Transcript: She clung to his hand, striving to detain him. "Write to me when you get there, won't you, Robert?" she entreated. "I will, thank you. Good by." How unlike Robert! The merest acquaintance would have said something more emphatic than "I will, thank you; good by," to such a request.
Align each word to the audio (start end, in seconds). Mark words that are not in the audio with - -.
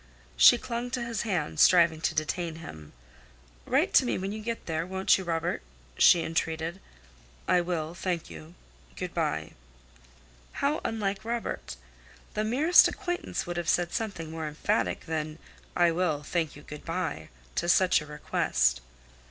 She 0.35 0.57
clung 0.57 0.89
to 0.97 1.03
his 1.03 1.21
hand, 1.21 1.59
striving 1.59 2.01
to 2.01 2.15
detain 2.15 2.55
him. 2.55 2.93
"Write 3.67 3.93
to 3.93 4.03
me 4.03 4.17
when 4.17 4.31
you 4.31 4.41
get 4.41 4.65
there, 4.65 4.83
won't 4.83 5.15
you, 5.15 5.23
Robert?" 5.23 5.61
she 5.95 6.23
entreated. 6.23 6.79
"I 7.47 7.61
will, 7.61 7.93
thank 7.93 8.27
you. 8.27 8.55
Good 8.95 9.13
by." 9.13 9.51
How 10.53 10.81
unlike 10.83 11.23
Robert! 11.23 11.75
The 12.33 12.43
merest 12.43 12.87
acquaintance 12.87 13.45
would 13.45 13.57
have 13.57 13.69
said 13.69 13.91
something 13.93 14.31
more 14.31 14.47
emphatic 14.47 15.05
than 15.05 15.37
"I 15.75 15.91
will, 15.91 16.23
thank 16.23 16.55
you; 16.55 16.63
good 16.63 16.83
by," 16.83 17.29
to 17.53 17.69
such 17.69 18.01
a 18.01 18.07
request. 18.07 18.81